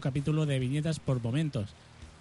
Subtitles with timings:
[0.00, 1.70] Capítulo de viñetas por momentos.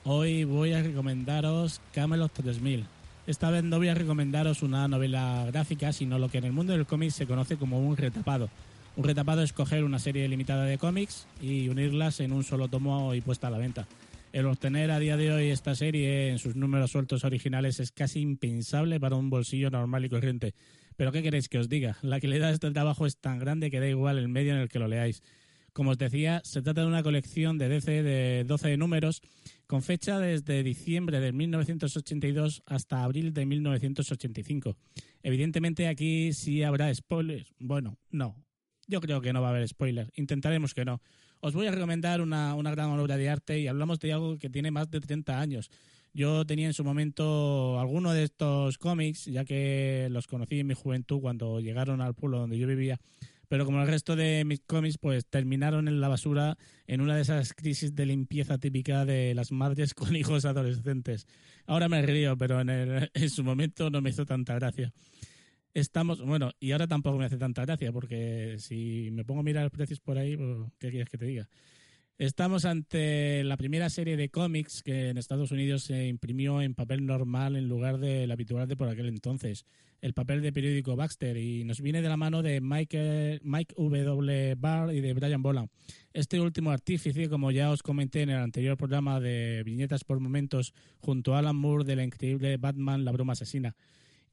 [0.05, 2.83] Hoy voy a recomendaros Camelot 3000.
[3.27, 6.73] Esta vez no voy a recomendaros una novela gráfica, sino lo que en el mundo
[6.73, 8.49] del cómic se conoce como un retapado.
[8.95, 13.13] Un retapado es coger una serie limitada de cómics y unirlas en un solo tomo
[13.13, 13.87] y puesta a la venta.
[14.33, 18.19] El obtener a día de hoy esta serie en sus números sueltos originales es casi
[18.19, 20.55] impensable para un bolsillo normal y corriente.
[20.97, 21.97] Pero ¿qué queréis que os diga?
[22.01, 24.69] La calidad de este trabajo es tan grande que da igual el medio en el
[24.69, 25.21] que lo leáis.
[25.73, 29.21] Como os decía, se trata de una colección de DC de 12 números
[29.67, 34.75] con fecha desde diciembre de 1982 hasta abril de 1985.
[35.23, 37.53] Evidentemente aquí sí habrá spoilers.
[37.59, 38.35] Bueno, no.
[38.87, 40.11] Yo creo que no va a haber spoilers.
[40.15, 41.01] Intentaremos que no.
[41.41, 44.49] Os voy a recomendar una, una gran obra de arte y hablamos de algo que
[44.49, 45.69] tiene más de 30 años.
[46.13, 50.73] Yo tenía en su momento alguno de estos cómics, ya que los conocí en mi
[50.73, 52.99] juventud cuando llegaron al pueblo donde yo vivía
[53.49, 57.23] pero como el resto de mis cómics, pues terminaron en la basura en una de
[57.23, 61.27] esas crisis de limpieza típica de las madres con hijos adolescentes.
[61.65, 62.69] Ahora me río, pero en,
[63.13, 64.93] en su momento no me hizo tanta gracia.
[65.73, 69.69] Estamos, bueno, y ahora tampoco me hace tanta gracia, porque si me pongo a mirar
[69.71, 71.49] precios por ahí, pues, ¿qué quieres que te diga?
[72.19, 77.05] Estamos ante la primera serie de cómics que en Estados Unidos se imprimió en papel
[77.05, 79.65] normal en lugar del habitual de por aquel entonces,
[80.01, 84.55] el papel de periódico Baxter, y nos viene de la mano de Mike, Mike W.
[84.55, 85.69] Barr y de Brian Boland.
[86.11, 90.73] Este último artífice, como ya os comenté en el anterior programa de Viñetas por Momentos,
[90.99, 93.77] junto a Alan Moore del increíble Batman La Broma Asesina.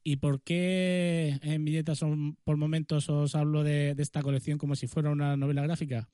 [0.03, 2.01] ¿Y por qué en Viñetas
[2.43, 6.09] por Momentos os hablo de, de esta colección como si fuera una novela gráfica?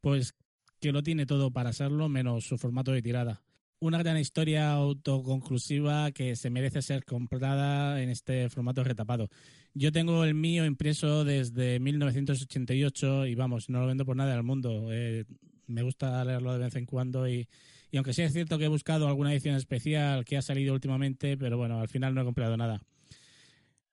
[0.00, 0.34] Pues
[0.80, 3.42] que lo tiene todo para serlo, menos su formato de tirada.
[3.78, 9.28] Una gran historia autoconclusiva que se merece ser comprada en este formato retapado.
[9.74, 14.42] Yo tengo el mío impreso desde 1988 y vamos, no lo vendo por nada del
[14.42, 14.88] mundo.
[14.90, 15.26] Eh,
[15.66, 17.46] me gusta leerlo de vez en cuando y,
[17.90, 21.36] y aunque sí es cierto que he buscado alguna edición especial que ha salido últimamente,
[21.36, 22.82] pero bueno, al final no he comprado nada.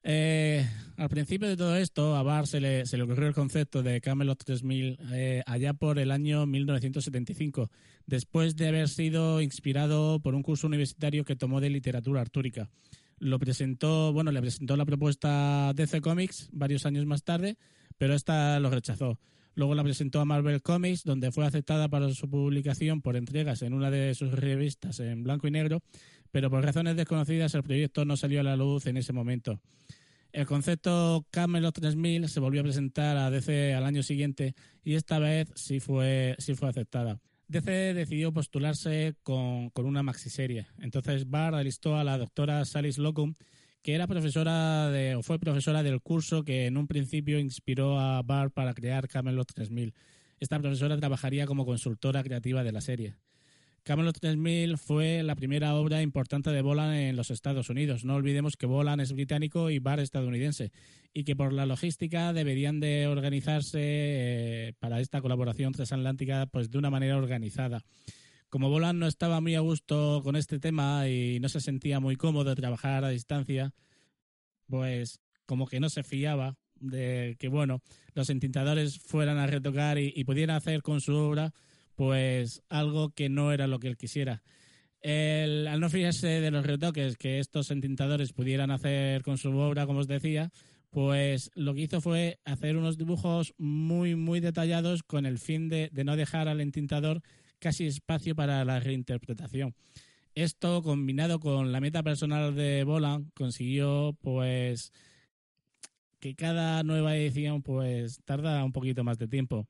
[0.04, 4.44] Eh, al principio de todo esto, a Barr se le, ocurrió el concepto de Camelot
[4.44, 7.72] 3000 eh, allá por el año 1975,
[8.06, 12.70] después de haber sido inspirado por un curso universitario que tomó de literatura artúrica.
[13.20, 17.58] Lo presentó, bueno, le presentó la propuesta DC Comics varios años más tarde,
[17.98, 19.18] pero esta lo rechazó.
[19.56, 23.74] Luego la presentó a Marvel Comics, donde fue aceptada para su publicación por entregas en
[23.74, 25.82] una de sus revistas en blanco y negro,
[26.34, 29.62] pero por razones desconocidas el proyecto no salió a la luz en ese momento.
[30.32, 35.20] El concepto Camelot 3000 se volvió a presentar a DC al año siguiente y esta
[35.20, 37.22] vez sí fue, sí fue aceptada.
[37.50, 40.66] DC decidió postularse con, con una maxiserie.
[40.80, 43.36] Entonces Barr alistó a la doctora Salis Locum,
[43.84, 48.24] que era profesora de, o fue profesora del curso que en un principio inspiró a
[48.24, 49.94] Barr para crear Camelot 3000.
[50.40, 53.14] Esta profesora trabajaría como consultora creativa de la serie.
[53.84, 58.06] Camelot 3000 fue la primera obra importante de Bolan en los Estados Unidos.
[58.06, 60.72] No olvidemos que Bolan es británico y Barr estadounidense
[61.14, 66.78] y que por la logística deberían de organizarse eh, para esta colaboración transatlántica pues de
[66.78, 67.84] una manera organizada.
[68.48, 72.16] Como Bolan no estaba muy a gusto con este tema y no se sentía muy
[72.16, 73.74] cómodo trabajar a distancia,
[74.68, 77.82] pues como que no se fiaba de que bueno
[78.14, 81.54] los entintadores fueran a retocar y pudieran hacer con su obra
[81.96, 84.44] pues algo que no era lo que él quisiera.
[85.04, 90.00] al no fijarse de los retoques que estos entintadores pudieran hacer con su obra, como
[90.00, 90.52] os decía,
[90.90, 95.90] pues lo que hizo fue hacer unos dibujos muy, muy detallados con el fin de,
[95.92, 97.22] de no dejar al entintador
[97.60, 99.76] casi espacio para la reinterpretación.
[100.36, 104.92] Esto, combinado con la meta personal de Bolan, consiguió pues
[106.20, 109.68] que cada nueva edición pues tarda un poquito más de tiempo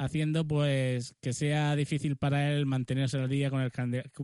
[0.00, 3.70] haciendo pues que sea difícil para él mantenerse al día con el,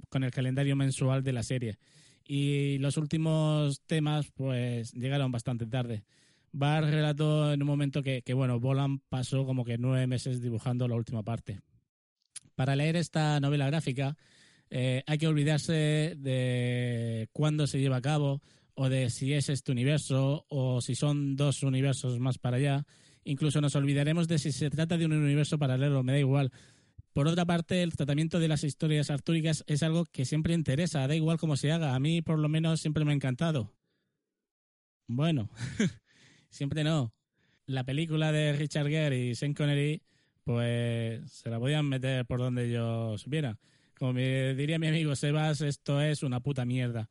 [0.08, 1.78] con el calendario mensual de la serie.
[2.26, 6.02] Y los últimos temas, pues, llegaron bastante tarde.
[6.50, 10.88] Bar relató en un momento que, que, bueno, Bolan pasó como que nueve meses dibujando
[10.88, 11.60] la última parte.
[12.54, 14.16] Para leer esta novela gráfica,
[14.70, 18.40] eh, hay que olvidarse de cuándo se lleva a cabo,
[18.74, 22.86] o de si es este universo, o si son dos universos más para allá.
[23.28, 26.52] Incluso nos olvidaremos de si se trata de un universo paralelo, me da igual.
[27.12, 31.16] Por otra parte, el tratamiento de las historias artúricas es algo que siempre interesa, da
[31.16, 31.96] igual cómo se haga.
[31.96, 33.74] A mí, por lo menos, siempre me ha encantado.
[35.08, 35.50] Bueno,
[36.50, 37.12] siempre no.
[37.66, 40.02] La película de Richard Gere y Sean Connery,
[40.44, 43.58] pues se la podían meter por donde yo supiera.
[43.98, 47.10] Como me diría mi amigo Sebas, esto es una puta mierda.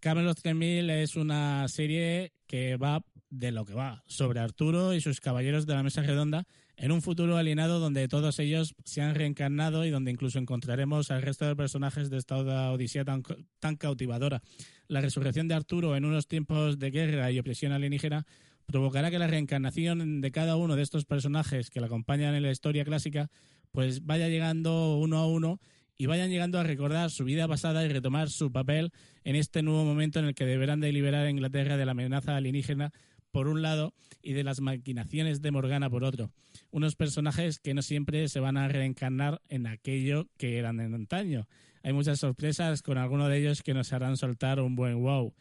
[0.00, 3.04] Camelot 3000 es una serie que va
[3.38, 6.46] de lo que va, sobre Arturo y sus caballeros de la mesa redonda,
[6.76, 11.22] en un futuro alienado donde todos ellos se han reencarnado y donde incluso encontraremos al
[11.22, 12.36] resto de personajes de esta
[12.72, 13.22] odisea tan,
[13.60, 14.42] tan cautivadora.
[14.88, 18.26] La resurrección de Arturo en unos tiempos de guerra y opresión alienígena
[18.66, 22.50] provocará que la reencarnación de cada uno de estos personajes que la acompañan en la
[22.50, 23.30] historia clásica
[23.70, 25.60] pues vaya llegando uno a uno
[25.96, 28.92] y vayan llegando a recordar su vida pasada y retomar su papel
[29.22, 32.36] en este nuevo momento en el que deberán de liberar a Inglaterra de la amenaza
[32.36, 32.92] alienígena
[33.34, 33.92] por un lado
[34.22, 36.30] y de las maquinaciones de Morgana por otro.
[36.70, 41.48] Unos personajes que no siempre se van a reencarnar en aquello que eran en antaño.
[41.82, 45.34] Hay muchas sorpresas con algunos de ellos que nos harán soltar un buen wow.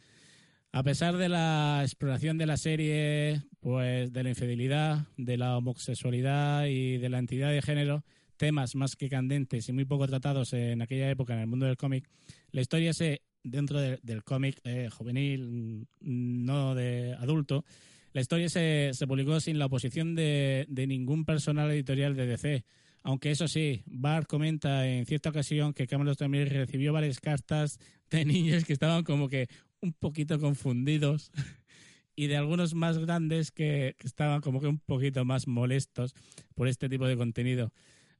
[0.71, 6.65] A pesar de la exploración de la serie, pues de la infidelidad, de la homosexualidad
[6.65, 8.03] y de la entidad de género,
[8.37, 11.77] temas más que candentes y muy poco tratados en aquella época en el mundo del
[11.77, 12.09] cómic,
[12.49, 17.65] la historia se, dentro del cómic eh, juvenil, no de adulto,
[18.13, 22.63] la historia se, se publicó sin la oposición de, de, ningún personal editorial de DC.
[23.01, 27.79] Aunque eso sí, Bart comenta en cierta ocasión que Cameron también recibió varias cartas
[28.09, 29.47] de niños que estaban como que
[29.81, 31.31] un poquito confundidos
[32.15, 36.13] y de algunos más grandes que, que estaban como que un poquito más molestos
[36.55, 37.73] por este tipo de contenido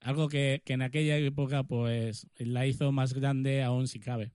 [0.04, 4.34] algo que, que, en aquella época pues la hizo más grande aún si cabe.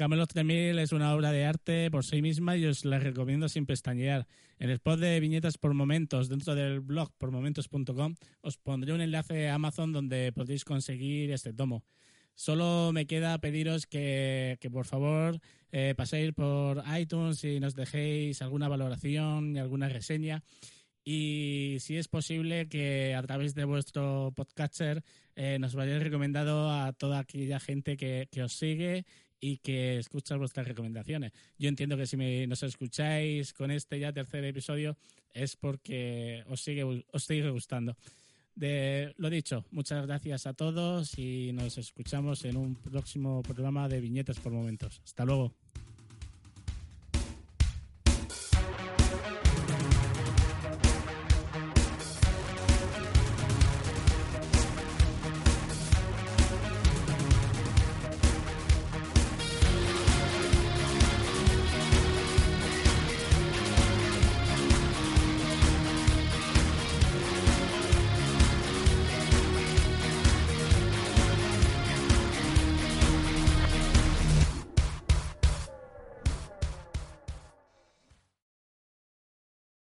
[0.00, 3.66] Camelot 3000 es una obra de arte por sí misma y os la recomiendo sin
[3.66, 4.26] pestañear.
[4.58, 9.02] En el spot de viñetas por momentos dentro del blog por momentos.com os pondré un
[9.02, 11.84] enlace a Amazon donde podréis conseguir este tomo.
[12.34, 15.38] Solo me queda pediros que, que por favor
[15.70, 20.42] eh, paséis por iTunes y nos dejéis alguna valoración y alguna reseña
[21.04, 25.02] y si es posible que a través de vuestro podcatcher
[25.34, 29.04] eh, nos vayáis recomendado a toda aquella gente que, que, os sigue
[29.40, 31.32] y que escucha vuestras recomendaciones.
[31.58, 34.96] Yo entiendo que si me, nos escucháis con este ya tercer episodio
[35.32, 37.96] es porque os sigue, os sigue gustando.
[38.54, 44.00] De, lo dicho, muchas gracias a todos y nos escuchamos en un próximo programa de
[44.00, 45.00] Viñetas por Momentos.
[45.04, 45.59] Hasta luego.